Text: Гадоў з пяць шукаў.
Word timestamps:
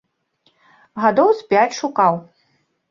Гадоў 1.03 1.29
з 1.43 1.49
пяць 1.53 1.77
шукаў. 1.83 2.13